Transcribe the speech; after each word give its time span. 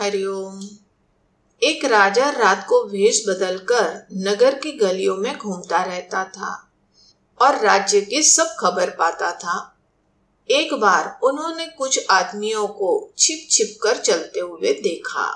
हरिओम। 0.00 0.60
एक 1.62 1.84
राजा 1.84 2.28
रात 2.30 2.66
को 2.68 2.82
वेश 2.84 3.24
बदलकर 3.28 4.06
नगर 4.12 4.54
की 4.54 4.72
गलियों 4.72 5.16
में 5.16 5.38
घूमता 5.38 5.82
रहता 5.82 6.24
था 6.24 6.50
और 7.40 7.58
राज्य 7.58 8.00
की 8.00 8.22
सब 8.22 8.54
खबर 8.58 8.90
पाता 8.90 9.30
था। 9.32 9.56
एक 10.50 10.74
बार 10.74 11.18
उन्होंने 11.22 11.66
कुछ 11.66 12.06
आदमियों 12.10 12.66
को 12.68 13.12
छिप 13.18 13.48
छिप 13.50 13.78
कर 13.82 13.96
चलते 13.96 14.40
हुए 14.40 14.72
देखा। 14.72 15.26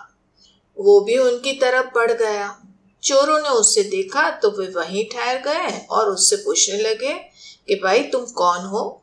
वो 0.79 1.01
भी 1.01 1.19
उनकी 1.19 1.53
तरफ़ 1.53 1.87
बढ़ 1.95 2.13
गया। 2.13 2.63
चोरों 3.03 3.39
ने 3.39 3.49
उससे 3.49 3.83
देखा 3.83 4.31
तो 4.31 4.51
वे 4.51 4.67
वहीं 4.67 5.05
ठहर 5.05 5.39
गए 5.39 5.87
और 5.91 6.11
उससे 6.11 6.37
पूछने 6.37 6.77
लगे 6.77 7.15
कि 7.69 7.75
भाई 7.75 8.03
तुम 8.03 8.25
कौन 8.25 8.65
हो 8.67 9.03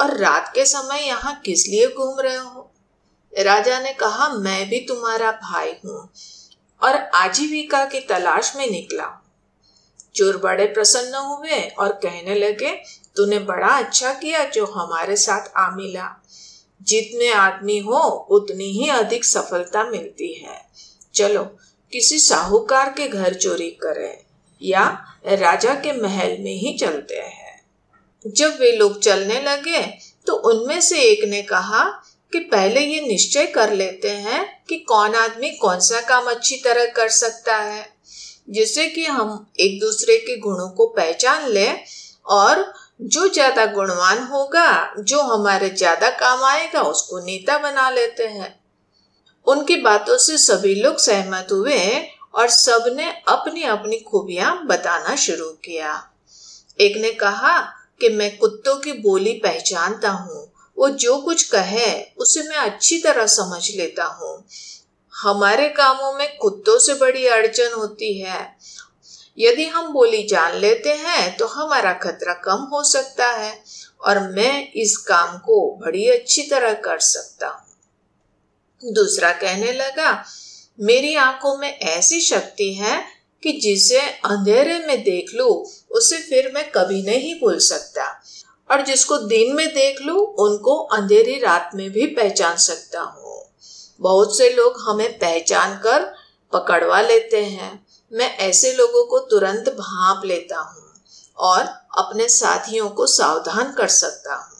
और 0.00 0.16
रात 0.16 0.52
के 0.54 0.64
समय 0.66 1.06
यहाँ 1.06 1.40
किस 1.40 1.66
लिए 1.68 1.86
घूम 1.86 2.20
रहे 2.20 2.36
हो? 2.36 2.59
राजा 3.32 3.78
ने 3.80 3.92
कहा, 3.92 4.28
मैं 4.28 4.68
भी 4.68 4.80
तुम्हारा 4.80 5.30
भाई 5.32 5.72
हूँ 5.84 6.08
और 6.82 6.96
आजीविका 7.14 7.84
की 7.84 8.00
तलाश 8.00 8.56
में 8.56 8.70
निकला 8.70 9.16
चोर 10.14 10.36
बड़े 10.36 10.66
प्रसन्न 10.66 11.14
हुए 11.14 11.60
और 11.78 11.92
कहने 11.92 12.34
लगे, 12.34 12.70
तूने 13.16 13.38
बड़ा 13.38 13.68
अच्छा 13.68 14.12
किया 14.12 14.44
जो 14.44 14.64
हमारे 14.66 15.16
साथ 15.16 15.48
आ 15.56 15.70
मिला। 15.70 16.22
जितने 16.82 17.32
आदमी 17.32 17.78
हो, 17.78 17.98
उतनी 18.30 18.70
ही 18.72 18.88
अधिक 18.88 19.24
सफलता 19.24 19.84
मिलती 19.84 20.32
है। 20.34 20.60
चलो, 21.14 21.44
किसी 21.92 22.18
साहूकार 22.18 22.90
के 22.90 23.08
घर 23.08 23.34
चोरी 23.34 23.70
करें 23.70 24.18
या 24.62 24.84
राजा 25.26 25.74
के 25.74 25.92
महल 25.92 26.36
में 26.38 26.54
ही 26.54 26.76
चलते 26.78 27.18
हैं। 27.18 27.50
जब 28.26 28.58
वे 28.60 28.72
लोग 28.72 29.00
चलने 29.00 29.40
लगे 29.40 29.82
तो 30.26 30.34
उनमें 30.50 30.80
से 30.80 31.00
एक 31.00 31.24
ने 31.24 31.42
कहा 31.42 31.84
कि 32.32 32.38
पहले 32.40 32.80
ये 32.80 33.00
निश्चय 33.00 33.46
कर 33.46 33.72
लेते 33.72 34.10
हैं 34.10 34.44
कि 34.68 34.78
कौन 34.78 35.14
आदमी 35.14 35.50
कौन 35.52 35.80
सा 35.80 36.00
काम 36.00 36.30
अच्छी 36.30 36.56
तरह 36.56 36.86
कर 36.86 37.08
सकता 37.08 37.56
है, 37.56 37.86
जिससे 38.50 38.86
कि 38.86 39.04
हम 39.06 39.46
एक 39.60 39.80
दूसरे 39.80 40.16
के 40.18 40.36
गुणों 40.36 40.68
को 40.68 40.86
पहचान 40.86 41.48
ले 41.48 41.68
और 42.28 42.72
जो 43.02 43.28
ज़्यादा 43.28 43.64
गुणवान 43.66 44.18
होगा, 44.22 44.94
जो 44.98 45.20
हमारे 45.22 45.68
ज़्यादा 45.70 46.10
काम 46.10 46.44
आएगा, 46.44 46.82
उसको 46.82 47.18
नेता 47.18 47.58
बना 47.58 47.88
लेते 47.90 48.24
हैं। 48.24 48.54
उनकी 49.46 49.76
बातों 49.76 50.16
से 50.18 50.36
सभी 50.38 50.74
लोग 50.74 50.98
सहमत 50.98 51.52
हुए 51.52 51.78
और 52.34 52.48
सबने 52.48 53.10
अपनी 53.28 53.62
अपनी 53.64 53.98
खूबियाँ 54.00 54.54
बताना 54.66 55.14
शुरू 55.16 55.48
किया। 55.64 55.94
एक 56.78 56.96
ने 56.96 57.10
कहा 57.12 57.58
कि 58.00 58.08
मैं 58.08 58.36
कुत्तों 58.38 58.76
की 58.76 58.92
बोली 58.92 59.32
पहचानता 59.34 60.10
हूँ 60.10 60.46
वो 60.76 60.88
जो 60.88 61.16
कुछ 61.18 61.42
कहे, 61.44 62.02
उसे 62.16 62.42
मैं 62.42 62.56
अच्छी 62.58 62.98
तरह 62.98 63.26
समझ 63.28 63.70
लेता 63.70 64.04
हूँ। 64.04 64.44
हमारे 65.14 65.68
कामों 65.68 66.12
में 66.12 66.36
कुत्तों 66.36 66.78
से 66.78 66.94
बड़ी 66.94 67.26
अड़चन 67.28 67.72
होती 67.72 68.16
है। 68.18 68.40
यदि 69.38 69.64
हम 69.66 69.92
बोली 69.92 70.22
जान 70.22 70.56
लेते 70.56 70.94
हैं 70.96 71.36
तो 71.36 71.46
हमारा 71.46 71.92
खतरा 71.94 72.32
कम 72.44 72.68
हो 72.72 72.82
सकता 72.84 73.30
है, 73.30 73.52
और 74.00 74.18
मैं 74.28 74.72
इस 74.74 74.96
काम 75.06 75.36
को 75.38 75.60
बड़ी 75.76 76.08
अच्छी 76.08 76.42
तरह 76.42 76.72
कर 76.80 76.98
सकता 77.00 77.48
हूँ। 77.48 78.92
दूसरा 78.94 79.32
कहने 79.32 79.72
लगा, 79.72 80.24
मेरी 80.78 81.14
आँखों 81.16 81.56
में 81.56 81.68
ऐसी 81.70 82.20
शक्ति 82.20 82.72
है 82.74 83.00
कि 83.42 83.52
जिसे 83.60 84.00
अंधेरे 84.00 84.78
में 84.78 85.02
देख 85.02 85.34
लू, 85.34 85.48
उसे 85.90 86.16
फिर 86.20 86.50
मैं 86.54 86.70
कभी 86.70 87.02
नहीं 87.02 87.34
भूल 87.34 87.58
सकता। 87.58 88.06
और 88.70 88.82
जिसको 88.82 89.18
दिन 89.18 89.54
में 89.56 89.68
देख 89.68 90.00
लू, 90.02 90.14
उनको 90.14 90.76
अंधेरी 90.76 91.38
रात 91.38 91.70
में 91.74 91.90
भी 91.90 92.06
पहचान 92.06 92.56
सकता 92.56 93.00
हूँ। 93.00 93.44
बहुत 94.00 94.36
से 94.38 94.50
लोग 94.50 94.74
हमें 94.88 95.18
पहचान 95.18 95.76
कर 95.78 96.12
पकड़वा 96.52 97.00
लेते 97.00 97.44
हैं। 97.44 97.86
मैं 98.12 98.36
ऐसे 98.38 98.72
लोगों 98.72 99.04
को 99.04 99.18
तुरंत 99.18 99.68
भाप 99.68 100.24
लेता 100.24 100.58
हूँ 100.58 100.92
और 101.38 101.62
अपने 101.98 102.28
साथियों 102.28 102.88
को 102.88 103.06
सावधान 103.06 103.72
कर 103.72 103.88
सकता 103.88 104.34
हूँ। 104.34 104.58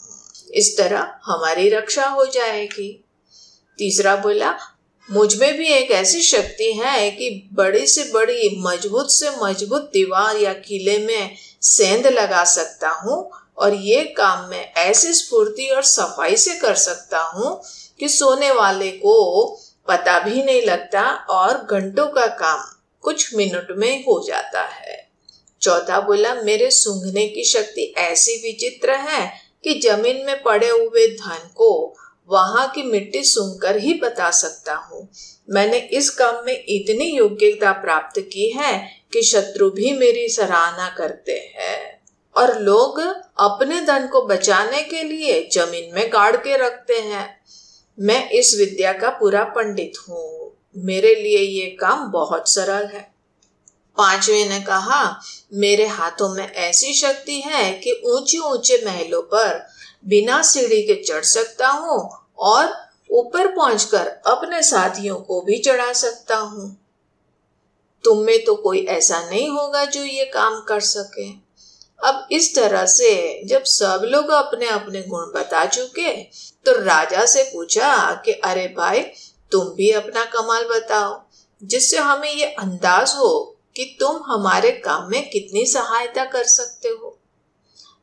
इस 0.55 0.77
तरह 0.79 1.15
हमारी 1.25 1.69
रक्षा 1.69 2.07
हो 2.07 2.27
जाएगी। 2.27 3.05
तीसरा 3.79 4.17
बोला, 4.17 4.55
मुझमें 5.11 5.57
भी 5.57 5.67
एक 5.67 5.91
ऐसी 5.91 6.21
शक्ति 6.23 6.73
है 6.73 7.11
कि 7.11 7.51
बड़ी 7.53 7.87
से 7.87 8.05
बड़ी, 8.05 8.63
मज़बूत 8.63 9.11
से 9.11 9.31
मज़बूत 9.43 9.91
दीवार 9.93 10.37
या 10.37 10.53
किले 10.53 10.99
में 10.99 11.37
सेंध 11.63 12.07
लगा 12.07 12.45
सकता 12.45 12.91
हूँ 12.91 13.31
और 13.61 13.75
ये 13.75 14.05
काम 14.05 14.49
मैं 14.49 14.73
ऐसी 14.75 15.13
स्फूर्ति 15.13 15.67
और 15.67 15.83
सफ़ाई 15.83 16.37
से 16.37 16.55
कर 16.57 16.75
सकता 16.75 17.21
हूँ 17.21 17.63
कि 18.01 18.09
सोने 18.09 18.51
वाले 18.51 18.91
को 18.91 19.47
पता 19.89 20.19
भी 20.19 20.43
नहीं 20.43 20.63
लगता 20.63 21.03
और 21.31 21.67
घंटों 21.71 22.07
का 22.07 22.27
काम 22.27 22.65
कुछ 23.01 23.35
मिनट 23.35 23.67
में 23.71 24.03
हो 24.03 24.23
जाता 24.27 24.63
है। 24.63 25.09
चौथा 25.63 26.01
बोला, 26.01 26.35
मेरे 26.35 26.71
सूंघने 26.71 27.27
की 27.29 27.45
शक्ति 27.45 27.95
ऐसी 27.99 28.37
विचित्र 28.43 28.91
है 28.91 29.33
कि 29.65 29.81
ज़मीन 29.81 30.25
में 30.27 30.43
पड़े 30.43 30.69
हुए 30.69 31.07
धन 31.07 31.49
को 31.55 31.97
वहाँ 32.31 32.69
की 32.69 32.83
मिट्टी 32.83 33.23
सुनकर 33.25 33.77
ही 33.77 33.95
बता 33.95 34.31
सकता 34.31 34.75
हूँ। 34.75 35.09
मैंने 35.51 35.79
इस 35.79 36.11
काम 36.11 36.45
में 36.47 36.65
इतनी 36.69 37.05
योग्यता 37.05 37.73
प्राप्त 37.73 38.21
की 38.21 38.51
है 38.51 38.73
कि 39.13 39.23
शत्रु 39.23 39.71
भी 39.71 39.93
मेरी 39.93 40.29
सराहना 40.29 40.89
करते 40.99 41.33
हैं। 41.33 42.00
और 42.41 42.59
लोग 42.61 42.99
अपने 43.41 43.81
धन 43.81 44.07
को 44.07 44.23
बचाने 44.27 44.83
के 44.83 45.03
लिए 45.03 45.49
ज़मीन 45.53 45.95
में 45.95 46.09
गाड़ 46.13 46.37
के 46.37 46.57
रखते 46.57 47.01
हैं। 47.01 47.29
मैं 47.99 48.29
इस 48.31 48.55
विद्या 48.59 48.93
का 48.93 49.09
पूरा 49.11 49.45
पंडित 49.45 49.99
हूँ। 50.09 50.53
मेरे 50.77 51.15
लिए 51.15 51.39
ये 51.39 51.67
काम 51.71 52.11
बहुत 52.13 52.49
सरल 52.49 52.87
है। 52.87 53.03
पांचवे 53.97 54.45
ने 54.49 54.61
कहा, 54.61 55.21
मेरे 55.55 55.87
हाथों 55.87 56.29
में 56.35 56.47
ऐसी 56.47 56.95
शक्ति 56.95 57.41
है 57.41 57.73
कि 57.75 57.93
ऊँचे 58.07 58.39
ऊँचे 58.39 58.83
महलों 58.87 59.23
पर 59.23 59.67
बिना 60.07 60.41
सीढ़ी 60.43 60.83
के 60.83 60.95
चढ़ 61.03 61.25
सकता 61.25 61.69
हूँ 61.69 61.99
और 62.39 62.73
ऊपर 63.11 63.47
पहुंचकर 63.47 64.07
अपने 64.27 64.63
साथियों 64.63 65.17
को 65.17 65.41
भी 65.41 65.59
चढ़ा 65.59 65.93
सकता 65.93 66.37
हूँ। 66.37 66.77
तुम 68.05 68.19
में 68.19 68.45
तो 68.45 68.55
कोई 68.55 68.85
ऐसा 68.87 69.21
नहीं 69.31 69.49
होगा 69.49 69.85
जो 69.85 70.05
ये 70.05 70.25
काम 70.25 70.61
कर 70.61 70.81
सके। 70.81 71.50
अब 72.05 72.29
इस 72.33 72.55
तरह 72.55 72.87
से 72.87 73.11
जब 73.45 73.63
सब 73.65 74.03
लोग 74.05 74.29
अपने 74.29 74.67
अपने 74.67 75.03
गुण 75.03 75.23
बता 75.35 75.65
चुके 75.67 76.13
तो 76.67 76.85
राजा 76.85 77.25
से 77.27 77.43
पूछा 77.43 78.23
कि, 78.25 78.33
अरे 78.33 78.67
भाई, 78.69 79.01
तुम 79.53 79.65
भी 79.65 79.91
अपना 79.91 80.25
कमाल 80.25 80.65
बताओ, 80.65 81.23
जिससे 81.63 81.97
हमें 81.97 82.33
ये 82.33 82.47
अंदाज 82.47 83.15
हो 83.17 83.57
कि 83.77 83.97
तुम 84.01 84.21
हमारे 84.27 84.71
काम 84.71 85.11
में 85.11 85.31
कितनी 85.31 85.67
सहायता 85.67 86.25
कर 86.25 86.45
सकते 86.45 86.89
हो? 86.89 87.17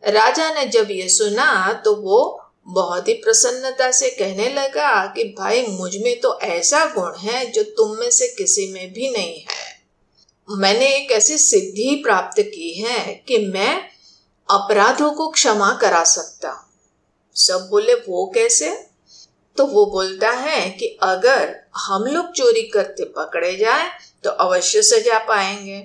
राजा 0.03 0.53
ने 0.53 0.65
जब 0.65 0.87
ये 0.91 1.09
सुना 1.09 1.73
तो 1.73 1.95
वो 1.95 2.41
बहुत 2.67 3.07
ही 3.07 3.13
प्रसन्नता 3.13 3.91
से 3.91 4.09
कहने 4.09 4.49
लगा 4.49 5.05
कि, 5.05 5.23
भाई, 5.23 5.65
मुझमें 5.67 6.19
तो 6.19 6.39
ऐसा 6.39 6.85
गुण 6.85 7.17
है 7.17 7.45
जो 7.45 7.63
तुम 7.63 7.97
में 7.99 8.11
से 8.11 8.27
किसी 8.27 8.67
में 8.73 8.93
भी 8.93 9.09
नहीं 9.09 9.39
है। 9.39 9.66
मैंने 10.49 10.95
एक 10.95 11.11
ऐसी 11.11 11.37
सिद्धि 11.37 11.95
प्राप्त 11.95 12.41
की 12.41 12.73
है 12.73 13.25
कि 13.27 13.37
मैं 13.37 13.81
अपराधों 14.51 15.11
को 15.11 15.29
क्षमा 15.29 15.77
करा 15.81 16.03
सकता 16.03 16.73
सब 17.35 17.67
बोले, 17.71 17.93
वो 17.93 18.31
कैसे? 18.35 18.87
तो 19.57 19.65
वो 19.65 19.85
बोलता 19.85 20.31
है 20.31 20.69
कि 20.69 20.99
अगर 21.03 21.55
हम 21.75 22.03
लोग 22.03 22.31
चोरी 22.31 22.61
करते 22.61 23.05
पकड़े 23.05 23.55
जाए 23.55 23.89
तो 24.23 24.29
अवश्य 24.29 24.81
सजा 24.81 25.19
पाएँगे। 25.19 25.79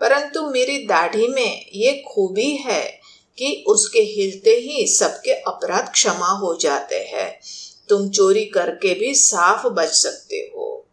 परंतु 0.00 0.50
मेरी 0.50 0.86
दाढ़ी 0.86 1.28
में 1.28 1.66
ये 1.74 2.04
खूबी 2.08 2.56
है 2.56 3.00
कि 3.38 3.64
उसके 3.68 4.00
हिलते 4.00 4.50
ही 4.50 4.86
सबके 4.86 5.32
अपराध 5.32 5.92
क्षमा 5.92 6.28
हो 6.28 6.58
जाते 6.60 6.96
हैं। 6.96 7.40
तुम 7.88 8.10
चोरी 8.10 8.44
करके 8.44 8.94
भी 8.94 9.14
साफ़ 9.14 9.66
बच 9.66 9.88
सकते 9.88 10.36
हो। 10.36 10.83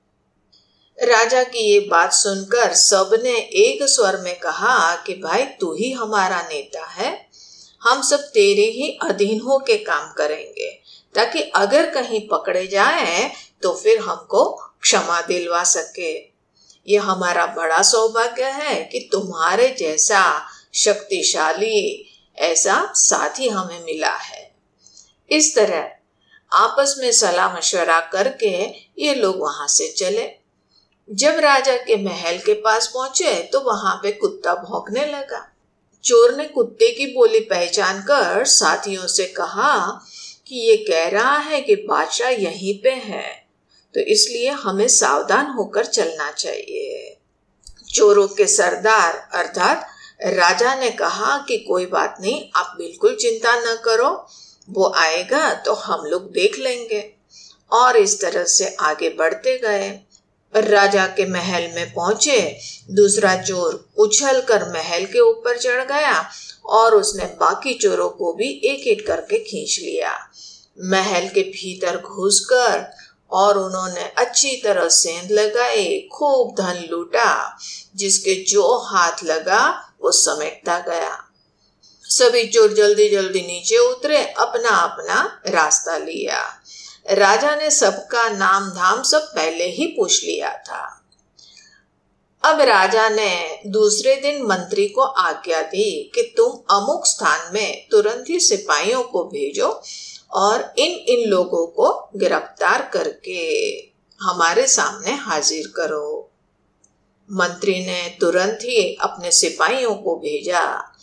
राजा 1.02 1.44
की 1.44 1.60
ये 1.60 1.80
बात 1.80 2.14
सुनकर 2.14 2.74
सबने 2.74 3.34
एक 3.60 3.84
स्वर 3.84 4.18
में 4.18 4.40
कहा 4.40 4.96
कि 4.96 5.14
भाई 5.14 5.44
तू 5.60 5.74
ही 5.74 5.92
हमारा 5.92 6.42
नेता 6.42 6.86
है। 6.86 7.10
हम 7.82 8.02
सब 8.02 8.20
तेरे 8.34 8.66
ही 8.72 8.90
अधीन 9.04 9.40
हो 9.42 9.58
के 9.58 9.78
काम 9.78 10.12
करेंगे। 10.14 10.70
ताकि 11.16 11.42
अगर 11.56 11.90
कहीं 11.90 12.28
पकड़े 12.28 12.68
जाए 12.68 13.32
तो 13.64 13.74
फिर 13.74 14.00
हमको 14.00 14.44
क्षमा 14.82 15.22
दिलवा 15.22 15.64
सके। 15.64 16.12
ये 16.88 16.98
हमारा 16.98 17.46
बड़ा 17.46 17.82
सौभाग्य 17.82 18.44
है 18.44 18.76
कि 18.84 19.10
तुम्हारे 19.12 19.76
जैसा 19.80 20.24
शक्तिशाली 20.74 22.08
ऐसा 22.38 22.92
साथी 22.96 23.48
हमें 23.48 23.84
मिला 23.86 24.14
है। 24.16 24.52
इस 25.32 25.56
तरह 25.56 25.90
आपस 26.52 26.96
में 27.00 27.12
सलाह 27.12 27.58
मशवरा 27.58 28.00
करके 28.14 28.54
ये 29.00 29.16
लोग 29.16 29.40
वहाँ 29.40 29.68
से 29.68 29.88
चले। 29.88 30.41
जब 31.12 31.40
राजा 31.40 31.76
के 31.78 31.96
महल 32.04 32.38
के 32.38 32.54
पास 32.54 32.88
पहुँचे 32.88 33.34
तो 33.44 33.60
वहाँ 33.62 33.96
पे 34.04 34.12
कुत्ता 34.12 34.54
भौंकने 34.56 35.06
लगा। 35.06 35.48
चोर 36.04 36.36
ने 36.36 36.46
कुत्ते 36.46 36.92
की 36.92 37.06
बोली 37.06 37.40
पहचान 37.40 38.02
कर 38.02 38.46
साथियों 38.46 39.08
से 39.08 39.26
कहा 39.28 39.74
कि 40.48 40.56
ये 40.70 40.76
कह 40.78 41.10
रहा 41.10 41.38
है 41.38 41.62
कि 41.62 41.76
बादशाह 41.76 42.30
यहीं 42.30 42.74
पे 42.84 42.90
है 42.90 43.30
तो 43.94 44.00
इसलिए 44.00 44.50
हमें 44.50 44.88
सावधान 44.88 45.46
होकर 45.48 45.86
चलना 45.86 46.32
चाहिए। 46.32 47.18
चोरों 47.94 48.28
के 48.28 48.46
सरदार, 48.48 49.30
अर्थात 49.34 49.88
राजा 50.26 50.76
ने 50.76 50.90
कहा 50.92 51.38
कि 51.48 51.58
कोई 51.58 51.86
बात 51.86 52.18
नहीं, 52.22 52.42
आप 52.56 52.76
बिल्कुल 52.78 53.16
चिंता 53.16 53.56
न 53.56 53.76
करो, 53.86 54.10
वो 54.70 54.92
आएगा 54.96 55.54
तो 55.56 55.74
हम 55.74 56.06
लोग 56.06 56.32
देख 56.32 56.58
लेंगे। 56.60 57.02
और 57.72 57.98
इस 57.98 58.20
तरह 58.22 58.44
से 58.44 58.76
आगे 58.80 59.10
बढ़ते 59.10 59.58
गए। 59.58 59.90
राजा 60.56 61.06
के 61.08 61.26
महल 61.26 61.62
में 61.62 61.94
पहुँचे, 61.94 62.58
दूसरा 62.92 63.36
चोर 63.36 63.90
उछल 63.98 64.42
कर 64.42 64.72
महल 64.74 65.06
के 65.06 65.20
ऊपर 65.20 65.58
चढ़ 65.58 65.84
गया 65.84 66.30
और 66.66 66.96
उसने 66.96 67.26
बाकी 67.26 67.74
चोरों 67.74 68.10
को 68.10 68.34
भी 68.34 68.62
एक 68.66 68.88
एक 68.88 69.08
करके 69.08 69.40
खींच 69.40 69.80
लिया। 69.80 70.30
महल 70.82 71.28
के 71.28 71.42
भीतर 71.42 71.98
घुसकर 71.98 72.92
और 73.32 73.58
उन्होंने 73.58 74.12
अच्छी 74.18 74.56
तरह 74.56 74.88
सेंध 74.88 75.32
लगाए, 75.32 76.08
खूब 76.12 76.56
धन 76.58 76.88
लूटा, 76.92 77.58
जिसके 77.96 78.36
जो 78.44 78.78
हाथ 78.78 79.24
लगा 79.24 79.92
वो 80.02 80.12
समेटता 80.12 80.80
गया। 80.80 81.28
सभी 82.04 82.46
चोर 82.48 82.74
जल्दी 82.74 83.10
जल्दी 83.10 83.42
नीचे 83.42 83.78
उतरे 83.78 84.18
अपना 84.18 84.70
अपना 84.70 85.42
रास्ता 85.48 85.98
लिया। 85.98 86.61
राजा 87.10 87.56
ने 87.56 87.72
सबका 87.72 88.30
नाम 88.30 88.70
धाम 88.70 89.04
सब 89.04 89.22
पहले 89.22 89.66
ही 89.66 89.86
पूछ 89.88 90.24
लिया 90.24 90.58
था। 90.58 90.98
अब 92.44 92.62
राजा 92.62 93.10
ने 93.10 93.60
दूसरे 93.68 94.16
दिन 94.16 94.44
मंत्री 94.44 94.88
को 94.88 95.02
आज्ञा 95.02 95.62
दी 95.62 96.12
कि 96.16 96.22
तुम 96.38 96.76
अमुक 96.76 97.06
स्थान 97.06 97.54
में 97.54 97.88
तुरंत 97.92 98.26
ही 98.30 98.40
सिपाहियों 98.40 99.04
को 99.04 99.24
भेजो 99.24 99.84
और 100.32 100.74
इन 100.78 100.92
इन 100.92 101.30
लोगों 101.30 101.68
को 101.68 102.10
गिरफ़्तार 102.16 102.90
करके 102.94 103.40
हमारे 104.22 104.68
सामने 104.68 105.12
हाजिर 105.12 105.68
करो। 105.76 106.32
मंत्री 107.32 107.86
ने 107.86 108.18
तुरंत 108.20 108.60
ही 108.62 108.96
अपने 108.96 109.32
सिपाहियों 109.32 109.96
को 109.96 110.16
भेजा। 110.16 110.94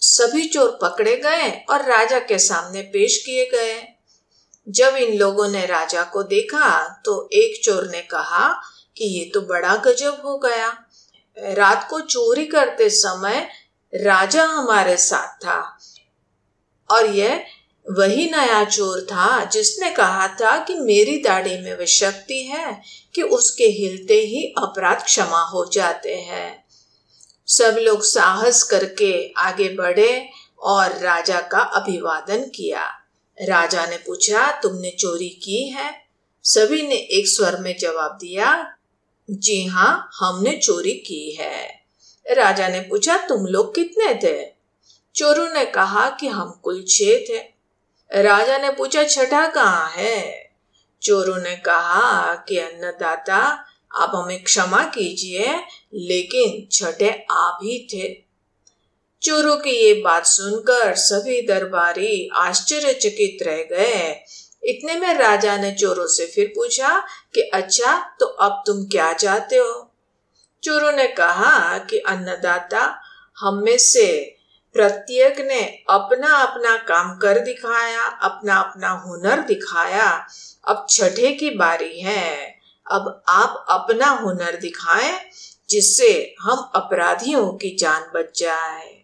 सभी 0.00 0.48
चोर 0.48 0.78
पकड़े 0.82 1.16
गए 1.16 1.50
और 1.70 1.84
राजा 1.84 2.18
के 2.18 2.38
सामने 2.38 2.82
पेश 2.82 3.22
किए 3.26 3.46
गए। 3.46 3.91
जब 4.68 4.96
इन 4.96 5.18
लोगों 5.18 5.48
ने 5.48 5.66
राजा 5.66 6.02
को 6.02 6.22
देखा 6.22 6.88
तो 7.04 7.28
एक 7.32 7.64
चोर 7.64 7.90
ने 7.90 8.00
कहा 8.02 8.48
कि 8.96 9.04
ये 9.04 9.30
तो 9.34 9.40
बड़ा 9.40 9.76
गजब 9.76 10.22
हो 10.24 10.38
गया। 10.38 10.68
रात 11.36 11.86
को 11.90 12.00
चोरी 12.00 12.46
करते 12.46 12.90
समय 12.90 13.48
राजा 13.94 14.44
हमारे 14.44 14.96
साथ 14.96 15.36
था। 15.36 15.78
और 16.90 17.06
यह 17.06 17.44
वही 17.86 18.30
नया 18.30 18.64
चोर 18.64 19.00
था 19.00 19.44
जिसने 19.44 19.90
कहा 19.90 20.28
था 20.28 20.64
कि 20.64 20.74
मेरी 20.74 21.18
दाढ़ी 21.18 21.58
में 21.58 21.78
वह 21.78 21.84
शक्ति 21.84 22.42
है 22.42 22.82
कि 23.14 23.22
उसके 23.22 23.64
हिलते 23.64 24.14
ही 24.14 24.54
अपराध 24.58 25.04
क्षमा 25.04 25.42
हो 25.42 25.64
जाते 25.64 26.16
हैं। 26.16 26.64
सब 27.46 27.76
लोग 27.78 28.02
साहस 28.02 28.62
करके 28.62 29.32
आगे 29.36 29.68
बढ़े 29.68 30.28
और 30.60 30.98
राजा 30.98 31.40
का 31.40 31.58
अभिवादन 31.58 32.44
किया। 32.54 33.01
राजा 33.40 33.86
ने 33.86 33.96
पूछा, 33.96 34.60
तुमने 34.60 34.90
चोरी 34.90 35.28
की 35.28 35.68
है? 35.68 36.02
सभी 36.44 36.82
ने 36.86 36.94
एक 36.94 37.28
स्वर 37.28 37.56
में 37.56 37.78
जवाब 37.78 38.18
दिया, 38.20 38.76
जी 39.30 39.66
हाँ 39.66 40.10
हमने 40.20 40.56
चोरी 40.56 40.92
की 40.92 41.36
है। 41.40 41.82
राजा 42.30 42.68
ने 42.68 42.80
पूछा, 42.80 43.16
तुम 43.16 43.46
लोग 43.46 43.74
कितने 43.74 44.14
थे? 44.14 44.52
चोरों 45.16 45.50
ने 45.50 45.64
कहा 45.64 46.10
कि 46.10 46.26
हम 46.26 46.60
कुल 46.64 46.84
छह 46.88 47.04
थे। 47.04 47.38
राजा 48.22 48.58
ने 48.58 48.70
पूछा, 48.70 49.04
छठा 49.04 49.46
कहाँ 49.46 49.92
है? 49.96 50.50
चोरों 51.02 51.36
ने 51.36 51.56
कहा 51.56 52.34
कि, 52.34 52.58
अन्नदाता, 52.58 53.66
आप 53.94 54.12
हमें 54.14 54.42
क्षमा 54.42 54.82
कीजिए, 54.82 55.54
लेकिन 55.94 56.68
छठे 56.72 57.26
आप 57.30 57.58
ही 57.62 57.88
थे। 57.94 58.31
चोरों 59.22 59.56
की 59.56 59.70
ये 59.70 59.94
बात 59.94 60.26
सुनकर 60.26 60.94
सभी 60.94 61.42
दरबारी 61.42 62.30
आश्चर्यचकित 62.34 63.46
रह 63.46 63.56
गए। 63.56 64.24
इतने 64.64 64.94
में 64.94 65.14
राजा 65.14 65.56
ने 65.56 65.72
चोरों 65.72 66.06
से 66.06 66.26
फिर 66.26 66.52
पूछा 66.56 67.06
कि 67.34 67.40
अच्छा 67.40 68.16
तो 68.20 68.26
अब 68.26 68.62
तुम 68.66 68.84
क्या 68.84 69.12
चाहते 69.12 69.56
हो? 69.56 69.92
चोरों 70.64 70.92
ने 70.92 71.08
कहा 71.08 71.78
कि, 71.78 71.98
अन्नदाता, 71.98 73.02
हम 73.38 73.54
में 73.54 73.78
से 73.78 74.36
प्रत्येक 74.74 75.40
ने 75.40 75.78
अपना 75.90 76.36
अपना 76.36 76.76
काम 76.76 77.18
कर 77.18 77.38
दिखाया 77.38 78.02
अपना 78.02 78.56
अपना 78.56 78.90
हुनर 78.90 79.40
दिखाया। 79.40 80.26
अब 80.68 80.86
छठे 80.90 81.32
की 81.32 81.50
बारी 81.50 82.00
है। 82.00 82.58
अब 82.90 83.22
आप 83.28 83.66
अपना 83.68 84.06
हुनर 84.06 84.56
दिखाएँ, 84.56 85.18
जिससे 85.70 86.34
हम 86.40 86.70
अपराधियों 86.74 87.48
की 87.48 87.76
जान 87.76 88.02
बच 88.14 88.40
जाए। 88.40 89.01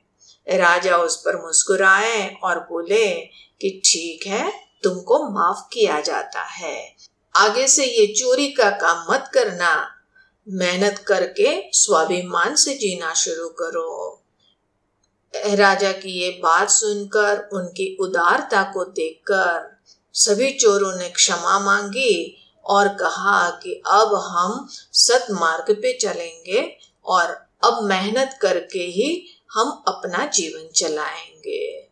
राजा 0.51 0.97
उस 0.97 1.17
पर 1.17 1.47
मुस्कुराए 1.47 2.37
और 2.43 2.59
बोले 2.59 3.15
कि 3.61 3.83
ठीक 3.85 4.27
है, 4.27 4.53
तुमको 4.83 5.29
माफ़ 5.31 5.69
किया 5.73 6.01
जाता 6.01 6.43
है। 6.43 6.97
आगे 7.37 7.69
से 7.69 7.85
ये 7.85 8.07
चोरी 8.07 8.49
का 8.49 8.71
काम 8.71 9.13
मत 9.13 9.31
करना। 9.35 9.95
मेहनत 10.49 10.99
करके 10.99 11.63
स्वाभिमान 11.73 12.57
से 12.57 12.75
जीना 12.75 13.15
शुरू 13.15 13.49
करो। 13.49 14.25
राजा 15.47 15.93
की 15.93 16.21
ये 16.23 16.41
बात 16.43 16.71
सुनकर, 16.71 17.49
उनकी 17.53 17.97
उदारता 18.01 18.63
को 18.63 18.85
देखकर 18.85 19.79
सभी 20.15 20.51
चोरों 20.53 20.97
ने 20.97 21.09
क्षमा 21.09 21.59
मांगी 21.59 22.45
और 22.65 22.89
कहा 22.89 23.51
कि 23.51 23.83
अब 23.87 24.15
हम 24.15 24.69
सत 24.93 25.27
मार्ग 25.31 25.75
पे 25.75 25.99
चलेंगे 25.99 26.77
और 27.05 27.27
अब 27.65 27.83
मेहनत 27.83 28.39
करके 28.43 28.79
ही 28.79 29.27
हम 29.53 29.85
अपना 29.89 30.27
जीवन 30.27 30.69
चलाएँगे। 30.69 31.89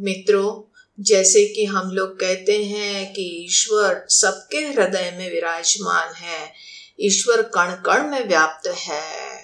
मित्रों, 0.00 0.74
जैसे 1.00 1.44
कि 1.44 1.64
हम 1.64 1.90
लोग 1.90 2.20
कहते 2.20 2.64
हैं 2.64 3.12
कि 3.12 3.44
ईश्वर 3.44 4.06
सबके 4.08 4.58
हृदय 4.58 5.14
में 5.18 5.30
विराजमान 5.30 6.14
है, 6.14 6.52
ईश्वर 7.00 7.42
कण 7.42 7.74
कण 7.74 8.10
में 8.10 8.28
व्याप्त 8.28 8.68
है। 8.68 9.38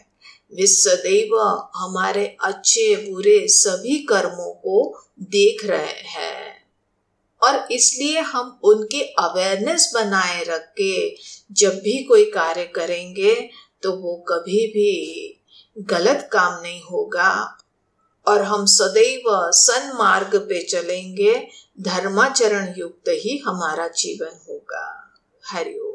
वे 0.55 0.67
सदैव 0.67 1.39
हमारे 1.77 2.37
अच्छे, 2.41 2.97
बुरे 2.97 3.49
सभी 3.49 3.99
कर्मों 3.99 4.55
को 4.55 5.07
देख 5.21 5.65
रहे 5.65 6.01
हैं 6.01 6.65
और 7.43 7.73
इसलिए 7.73 8.19
हम 8.19 8.61
उनके 8.65 9.03
अवेयरनेस 9.03 9.91
बनाए 9.95 10.45
रख 10.45 10.73
के 10.81 11.17
जब 11.53 11.75
भी 11.75 12.03
कोई 12.03 12.25
कार्य 12.25 12.65
करेंगे 12.65 13.49
तो 13.83 13.93
वो 13.93 14.17
कभी 14.29 14.67
भी 14.67 14.91
गलत 15.79 16.29
काम 16.33 16.63
नहीं 16.63 16.83
होगा 16.83 17.59
और 18.27 18.43
हम 18.43 18.67
सदैव 18.67 19.23
सन्मार्ग 19.53 20.37
पे 20.37 20.63
चलेंगे, 20.63 21.49
धर्माचरण 21.81 22.75
युक्त 22.79 23.09
ही 23.09 23.39
हमारा 23.39 23.89
जीवन 23.89 24.45
होगा। 24.49 25.13
हरिओम 25.45 25.94